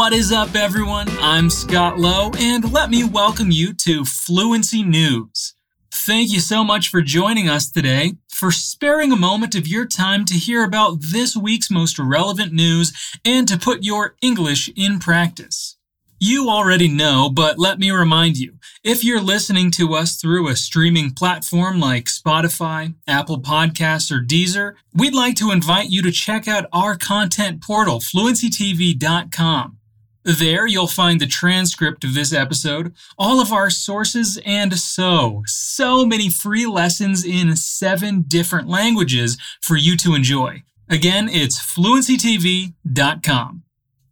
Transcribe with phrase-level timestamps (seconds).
[0.00, 1.08] What is up, everyone?
[1.20, 5.52] I'm Scott Lowe, and let me welcome you to Fluency News.
[5.92, 10.24] Thank you so much for joining us today, for sparing a moment of your time
[10.24, 12.94] to hear about this week's most relevant news
[13.26, 15.76] and to put your English in practice.
[16.18, 20.56] You already know, but let me remind you if you're listening to us through a
[20.56, 26.48] streaming platform like Spotify, Apple Podcasts, or Deezer, we'd like to invite you to check
[26.48, 29.76] out our content portal, fluencytv.com.
[30.22, 36.04] There, you'll find the transcript of this episode, all of our sources, and so, so
[36.04, 40.62] many free lessons in seven different languages for you to enjoy.
[40.90, 43.62] Again, it's fluencytv.com.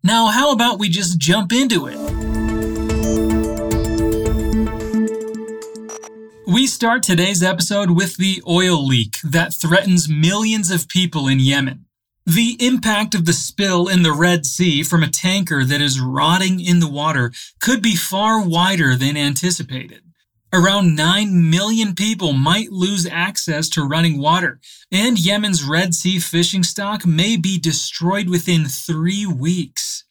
[0.03, 1.99] Now, how about we just jump into it?
[6.47, 11.85] We start today's episode with the oil leak that threatens millions of people in Yemen.
[12.29, 16.61] The impact of the spill in the Red Sea from a tanker that is rotting
[16.61, 20.03] in the water could be far wider than anticipated.
[20.53, 24.61] Around 9 million people might lose access to running water,
[24.93, 30.05] and Yemen's Red Sea fishing stock may be destroyed within three weeks.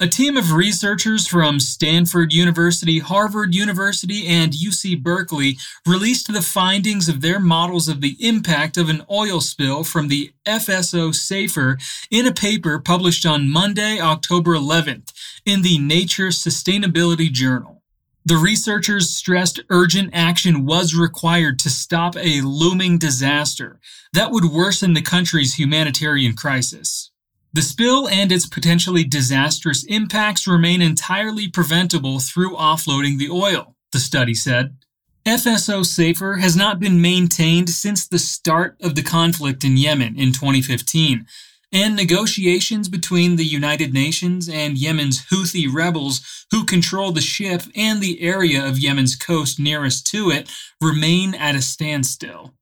[0.00, 5.56] A team of researchers from Stanford University, Harvard University, and UC Berkeley
[5.86, 10.32] released the findings of their models of the impact of an oil spill from the
[10.46, 11.78] FSO Safer
[12.10, 15.12] in a paper published on Monday, October 11th,
[15.46, 17.80] in the Nature Sustainability Journal.
[18.24, 23.78] The researchers stressed urgent action was required to stop a looming disaster
[24.12, 27.12] that would worsen the country's humanitarian crisis.
[27.54, 34.00] The spill and its potentially disastrous impacts remain entirely preventable through offloading the oil, the
[34.00, 34.76] study said.
[35.24, 40.32] FSO Safer has not been maintained since the start of the conflict in Yemen in
[40.32, 41.26] 2015,
[41.72, 48.00] and negotiations between the United Nations and Yemen's Houthi rebels, who control the ship and
[48.00, 50.50] the area of Yemen's coast nearest to it,
[50.80, 52.52] remain at a standstill.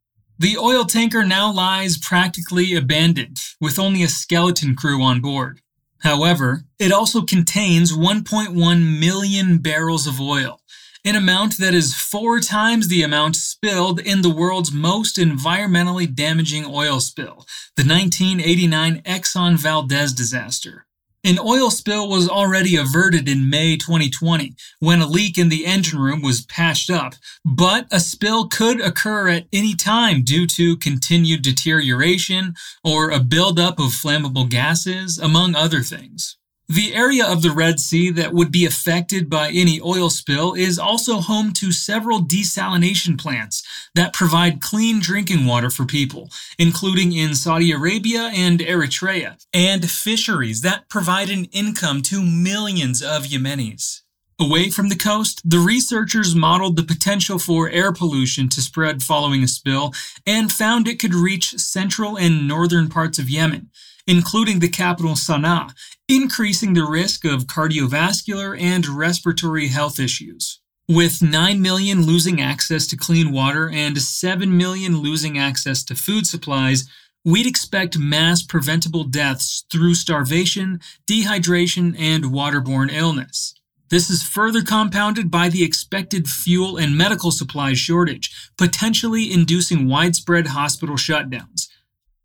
[0.43, 5.61] The oil tanker now lies practically abandoned, with only a skeleton crew on board.
[6.01, 10.61] However, it also contains 1.1 million barrels of oil,
[11.05, 16.67] an amount that is four times the amount spilled in the world's most environmentally damaging
[16.67, 20.87] oil spill, the 1989 Exxon Valdez disaster.
[21.25, 26.01] An oil spill was already averted in May 2020 when a leak in the engine
[26.01, 31.43] room was patched up, but a spill could occur at any time due to continued
[31.43, 36.39] deterioration or a buildup of flammable gases, among other things.
[36.75, 40.79] The area of the Red Sea that would be affected by any oil spill is
[40.79, 43.63] also home to several desalination plants
[43.95, 50.63] that provide clean drinking water for people, including in Saudi Arabia and Eritrea, and fisheries
[50.63, 54.01] that provide an income to millions of Yemenis.
[54.41, 59.43] Away from the coast, the researchers modeled the potential for air pollution to spread following
[59.43, 59.93] a spill
[60.27, 63.69] and found it could reach central and northern parts of Yemen
[64.07, 65.73] including the capital Sana'a,
[66.09, 70.61] increasing the risk of cardiovascular and respiratory health issues.
[70.89, 76.27] With 9 million losing access to clean water and 7 million losing access to food
[76.27, 76.89] supplies,
[77.25, 83.55] we'd expect mass preventable deaths through starvation, dehydration, and waterborne illness.
[83.91, 90.49] This is further compounded by the expected fuel and medical supplies shortage, potentially inducing widespread
[90.49, 91.69] hospital shutdowns.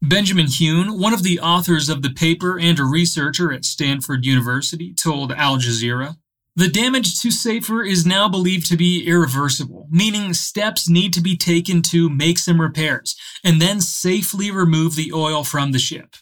[0.01, 4.93] Benjamin Huynh, one of the authors of the paper and a researcher at Stanford University,
[4.93, 6.17] told Al Jazeera
[6.55, 11.35] The damage to Safer is now believed to be irreversible, meaning steps need to be
[11.35, 16.15] taken to make some repairs and then safely remove the oil from the ship.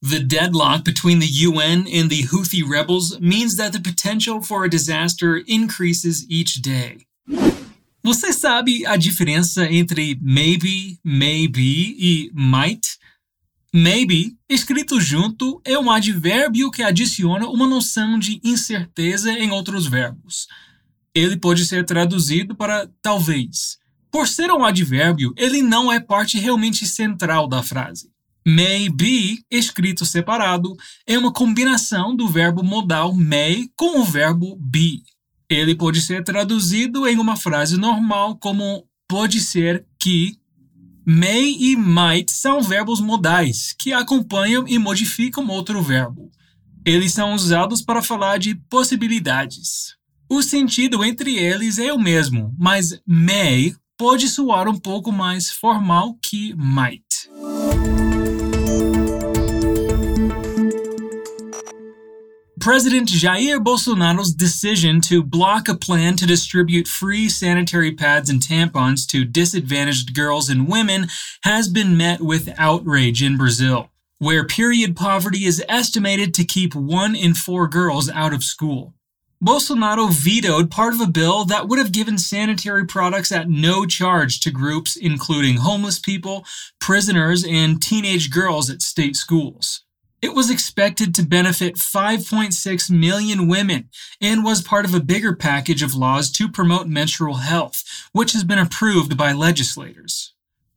[0.00, 4.70] The deadlock between the UN and the Houthi rebels means that the potential for a
[4.70, 7.06] disaster increases each day.
[8.04, 12.98] Você sabe a diferença entre maybe, maybe e might?
[13.78, 20.46] Maybe, escrito junto, é um advérbio que adiciona uma noção de incerteza em outros verbos.
[21.14, 23.76] Ele pode ser traduzido para talvez.
[24.10, 28.10] Por ser um advérbio, ele não é parte realmente central da frase.
[28.46, 30.74] May be, escrito separado,
[31.06, 35.02] é uma combinação do verbo modal may com o verbo be.
[35.50, 40.38] Ele pode ser traduzido em uma frase normal como pode ser que
[41.08, 46.32] May e might são verbos modais que acompanham e modificam outro verbo.
[46.84, 49.94] Eles são usados para falar de possibilidades.
[50.28, 56.18] O sentido entre eles é o mesmo, mas may pode soar um pouco mais formal
[56.20, 57.05] que might.
[62.66, 69.06] President Jair Bolsonaro's decision to block a plan to distribute free sanitary pads and tampons
[69.06, 71.06] to disadvantaged girls and women
[71.44, 77.14] has been met with outrage in Brazil, where period poverty is estimated to keep one
[77.14, 78.94] in four girls out of school.
[79.40, 84.40] Bolsonaro vetoed part of a bill that would have given sanitary products at no charge
[84.40, 86.44] to groups including homeless people,
[86.80, 89.85] prisoners, and teenage girls at state schools.
[90.26, 93.90] It was expected to benefit 5.6 million women
[94.20, 98.42] and was part of a bigger package of laws to promote menstrual health, which has
[98.42, 100.34] been approved by legislators.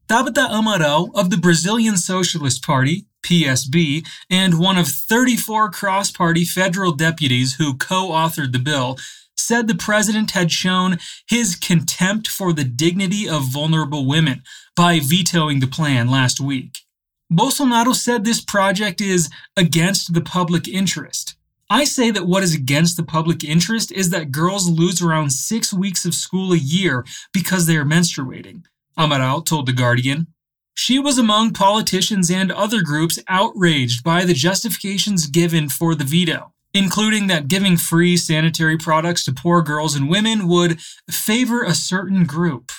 [0.08, 6.92] Tabata Amaral of the Brazilian Socialist Party, PSB, and one of 34 cross party federal
[6.92, 9.00] deputies who co authored the bill,
[9.36, 14.44] said the president had shown his contempt for the dignity of vulnerable women
[14.76, 16.84] by vetoing the plan last week.
[17.32, 21.36] Bolsonaro said this project is against the public interest.
[21.70, 25.72] I say that what is against the public interest is that girls lose around six
[25.72, 28.64] weeks of school a year because they are menstruating,
[28.98, 30.26] Amaral told The Guardian.
[30.74, 36.54] She was among politicians and other groups outraged by the justifications given for the veto,
[36.74, 42.26] including that giving free sanitary products to poor girls and women would favor a certain
[42.26, 42.72] group.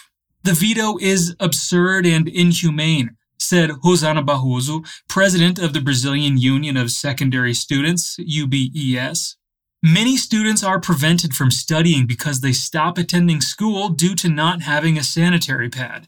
[0.42, 6.90] The veto is absurd and inhumane said Rosana Barroso, president of the Brazilian Union of
[6.90, 9.36] Secondary Students, UBES.
[9.82, 14.98] Many students are prevented from studying because they stop attending school due to not having
[14.98, 16.06] a sanitary pad.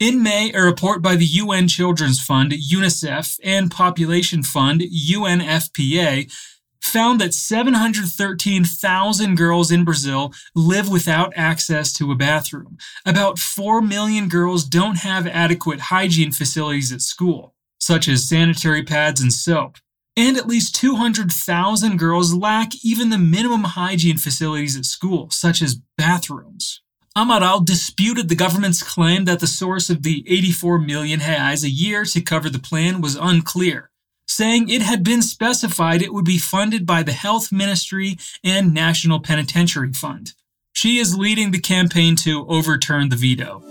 [0.00, 6.30] In May, a report by the UN Children's Fund, UNICEF, and Population Fund, UNFPA,
[6.84, 12.76] found that 713,000 girls in Brazil live without access to a bathroom.
[13.06, 19.20] About 4 million girls don't have adequate hygiene facilities at school, such as sanitary pads
[19.20, 19.78] and soap.
[20.16, 25.80] And at least 200,000 girls lack even the minimum hygiene facilities at school, such as
[25.98, 26.82] bathrooms.
[27.16, 32.04] Amaral disputed the government's claim that the source of the 84 million reais a year
[32.04, 33.90] to cover the plan was unclear
[34.26, 39.20] saying it had been specified it would be funded by the Health Ministry and National
[39.20, 40.32] Penitentiary Fund.
[40.72, 43.62] She is leading the campaign to overturn the veto.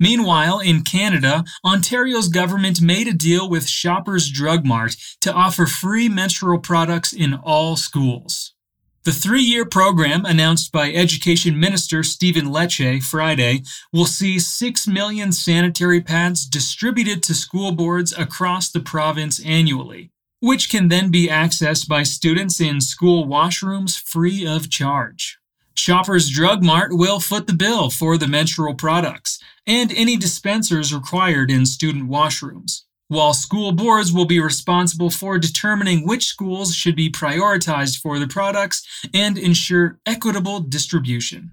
[0.00, 6.08] Meanwhile, in Canada, Ontario's government made a deal with Shoppers Drug Mart to offer free
[6.08, 8.54] menstrual products in all schools.
[9.04, 13.62] The three year program announced by Education Minister Stephen Lecce Friday
[13.92, 20.10] will see 6 million sanitary pads distributed to school boards across the province annually,
[20.40, 25.38] which can then be accessed by students in school washrooms free of charge.
[25.74, 31.52] Shoppers Drug Mart will foot the bill for the menstrual products and any dispensers required
[31.52, 37.10] in student washrooms while school boards will be responsible for determining which schools should be
[37.10, 41.52] prioritized for the products and ensure equitable distribution.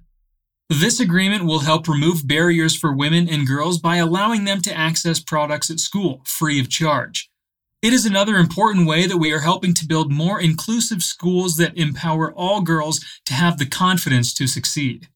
[0.68, 5.20] This agreement will help remove barriers for women and girls by allowing them to access
[5.20, 7.30] products at school free of charge.
[7.82, 11.76] It is another important way that we are helping to build more inclusive schools that
[11.76, 15.08] empower all girls to have the confidence to succeed.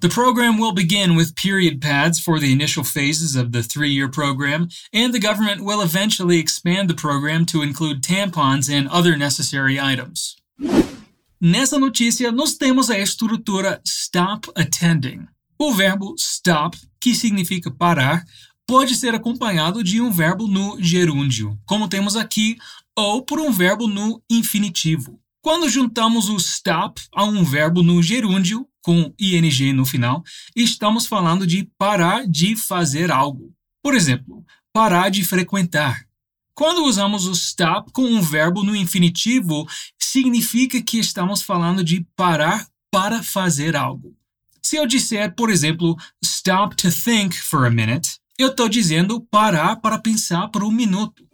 [0.00, 4.08] The program will begin with period pads for the initial phases of the three year
[4.08, 9.78] program, and the government will eventually expand the program to include tampons and other necessary
[9.78, 10.36] items.
[11.38, 15.28] Nessa notícia, nós temos a estrutura stop attending.
[15.58, 18.24] O verbo stop, que significa parar,
[18.66, 22.56] pode ser acompanhado de um verbo no gerúndio, como temos aqui,
[22.96, 25.20] ou por um verbo no infinitivo.
[25.42, 30.22] Quando juntamos o stop a um verbo no gerúndio, com ing no final,
[30.54, 33.52] estamos falando de parar de fazer algo.
[33.82, 36.04] Por exemplo, parar de frequentar.
[36.54, 39.66] Quando usamos o stop com um verbo no infinitivo,
[39.98, 44.14] significa que estamos falando de parar para fazer algo.
[44.62, 49.76] Se eu disser, por exemplo, stop to think for a minute, eu estou dizendo parar
[49.76, 51.24] para pensar por um minuto.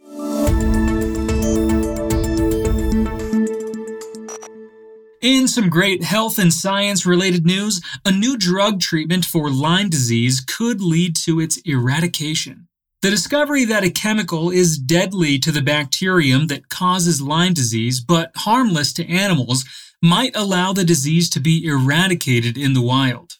[5.27, 10.39] In some great health and science related news, a new drug treatment for Lyme disease
[10.39, 12.69] could lead to its eradication.
[13.01, 18.31] The discovery that a chemical is deadly to the bacterium that causes Lyme disease but
[18.37, 19.65] harmless to animals
[20.01, 23.33] might allow the disease to be eradicated in the wild.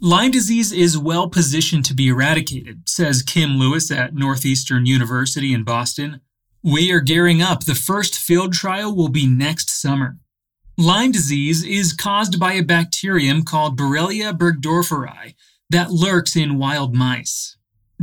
[0.00, 5.62] Lyme disease is well positioned to be eradicated, says Kim Lewis at Northeastern University in
[5.62, 6.22] Boston.
[6.64, 7.66] We are gearing up.
[7.66, 10.16] The first field trial will be next summer.
[10.80, 15.34] Lyme disease is caused by a bacterium called Borrelia burgdorferi
[15.68, 17.58] that lurks in wild mice.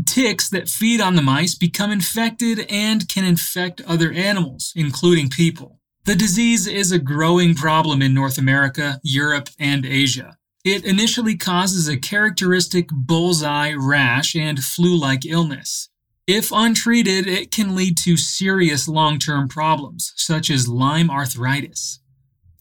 [0.05, 5.79] Ticks that feed on the mice become infected and can infect other animals, including people.
[6.05, 10.37] The disease is a growing problem in North America, Europe, and Asia.
[10.63, 15.89] It initially causes a characteristic bullseye rash and flu like illness.
[16.27, 22.01] If untreated, it can lead to serious long term problems, such as Lyme arthritis.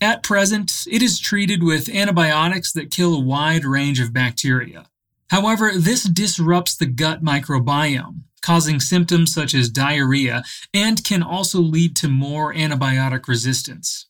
[0.01, 4.87] At present, it is treated with antibiotics that kill a wide range of bacteria.
[5.29, 11.97] However, this disrupts the gut microbiome, causing symptoms such as diarrhea, and can also lead
[11.97, 14.07] to more antibiotic resistance.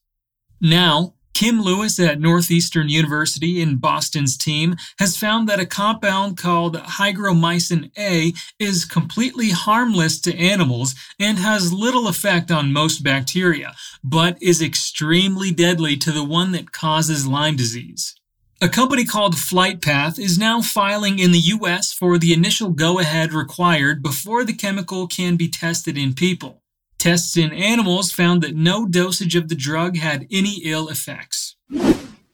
[0.61, 6.79] Now, Kim Lewis at Northeastern University in Boston's team has found that a compound called
[6.79, 14.43] hygromycin A is completely harmless to animals and has little effect on most bacteria, but
[14.43, 18.15] is extremely deadly to the one that causes Lyme disease.
[18.63, 23.35] A company called FlightPath is now filing in the US for the initial go ahead
[23.35, 26.63] required before the chemical can be tested in people.
[27.07, 31.55] Tests in animals found that no dosage of the drug had any ill effects.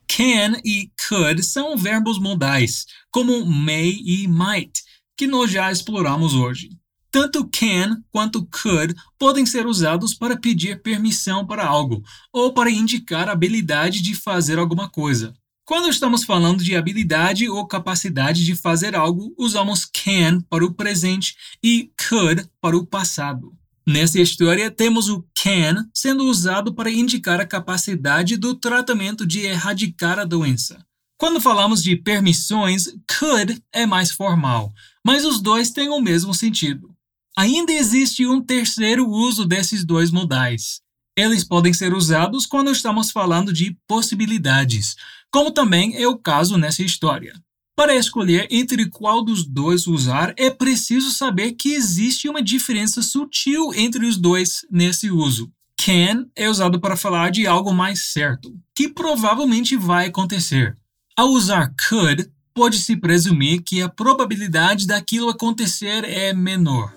[0.09, 4.83] Can e could são verbos modais, como may e might,
[5.15, 6.71] que nós já exploramos hoje.
[7.11, 12.03] Tanto can quanto could podem ser usados para pedir permissão para algo
[12.33, 15.35] ou para indicar a habilidade de fazer alguma coisa.
[15.67, 21.37] Quando estamos falando de habilidade ou capacidade de fazer algo, usamos can para o presente
[21.63, 23.53] e could para o passado.
[23.87, 30.19] Nessa história, temos o can sendo usado para indicar a capacidade do tratamento de erradicar
[30.19, 30.85] a doença.
[31.19, 32.87] Quando falamos de permissões,
[33.19, 34.73] could é mais formal,
[35.05, 36.95] mas os dois têm o mesmo sentido.
[37.37, 40.81] Ainda existe um terceiro uso desses dois modais.
[41.17, 44.97] Eles podem ser usados quando estamos falando de possibilidades,
[45.31, 47.35] como também é o caso nessa história.
[47.83, 53.75] Para escolher entre qual dos dois usar, é preciso saber que existe uma diferença sutil
[53.75, 55.51] entre os dois nesse uso.
[55.77, 60.77] Can é usado para falar de algo mais certo, que provavelmente vai acontecer.
[61.17, 66.95] Ao usar could, pode-se presumir que a probabilidade daquilo acontecer é menor.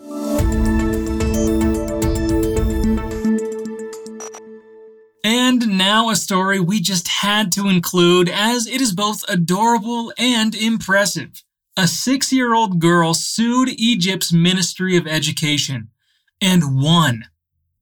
[5.26, 10.54] And now a story we just had to include as it is both adorable and
[10.54, 11.42] impressive.
[11.76, 15.90] A six year old girl sued Egypt's Ministry of Education
[16.40, 17.24] and won.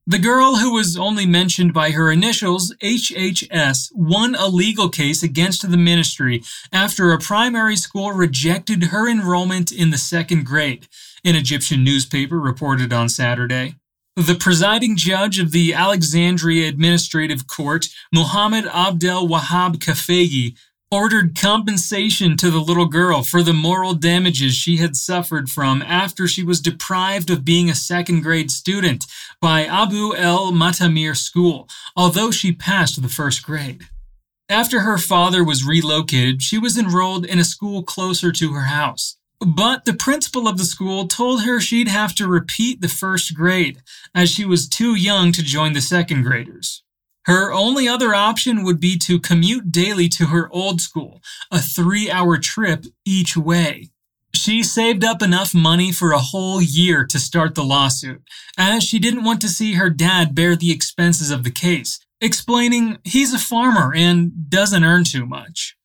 [0.08, 5.70] The girl, who was only mentioned by her initials, HHS, won a legal case against
[5.70, 10.88] the ministry after a primary school rejected her enrollment in the second grade,
[11.26, 13.76] an Egyptian newspaper reported on Saturday.
[14.16, 20.56] The presiding judge of the Alexandria Administrative Court, Muhammad Abdel Wahab Kafegi,
[20.92, 26.28] ordered compensation to the little girl for the moral damages she had suffered from after
[26.28, 29.08] she was deprived of being a second grade student
[29.42, 33.88] by Abu el Matamir School, although she passed the first grade.
[34.48, 39.18] After her father was relocated, she was enrolled in a school closer to her house.
[39.46, 43.82] But the principal of the school told her she'd have to repeat the first grade,
[44.16, 46.84] as she was too young to join the second graders.
[47.26, 51.22] Her only other option would be to commute daily to her old school,
[51.52, 53.90] a three hour trip each way.
[54.34, 58.24] She saved up enough money for a whole year to start the lawsuit,
[58.58, 62.98] as she didn't want to see her dad bear the expenses of the case, explaining
[63.04, 65.76] he's a farmer and doesn't earn too much.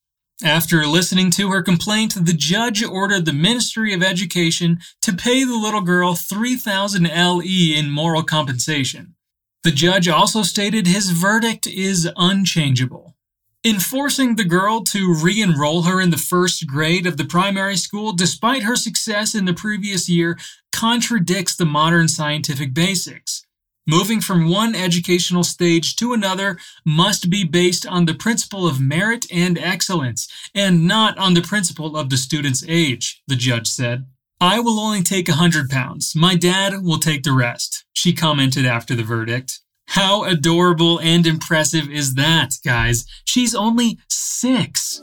[0.45, 5.57] After listening to her complaint, the judge ordered the Ministry of Education to pay the
[5.57, 9.17] little girl 3,000 LE in moral compensation.
[9.65, 13.17] The judge also stated his verdict is unchangeable.
[13.65, 18.13] Enforcing the girl to re enroll her in the first grade of the primary school,
[18.13, 20.39] despite her success in the previous year,
[20.71, 23.45] contradicts the modern scientific basics.
[23.91, 29.25] Moving from one educational stage to another must be based on the principle of merit
[29.33, 34.05] and excellence, and not on the principle of the student's age, the judge said.
[34.43, 36.15] I will only take a hundred pounds.
[36.15, 39.61] My dad will take the rest, she commented after the verdict.
[39.87, 43.07] How adorable and impressive is that, guys?
[43.25, 45.01] She's only six.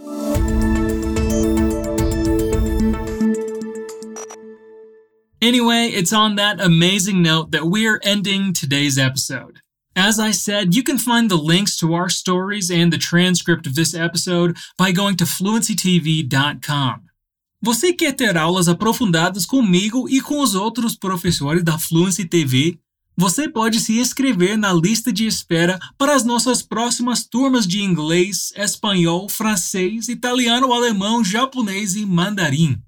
[5.45, 9.59] Anyway, it's on that amazing note that we're ending today's episode.
[9.95, 13.75] As I said, you can find the links to our stories and the transcript of
[13.75, 17.01] this episode by going to fluencytv.com.
[17.61, 22.79] Você quer ter aulas aprofundadas comigo e com os outros professores da Fluency TV?
[23.15, 28.51] Você pode se inscrever na lista de espera para as nossas próximas turmas de inglês,
[28.55, 32.81] espanhol, francês, italiano, alemão, japonês e mandarim.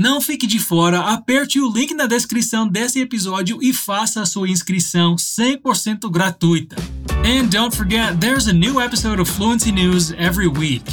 [0.00, 4.48] Não fique de fora, aperte o link na descrição desse episódio e faça a sua
[4.48, 6.74] inscrição 100% gratuita.
[7.22, 10.84] And don't forget, there's a new episode of Fluency News every week.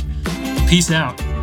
[0.68, 1.37] Peace out.